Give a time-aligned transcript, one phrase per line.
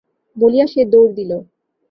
[0.37, 1.31] বলিয়া সে দৌড় দিল।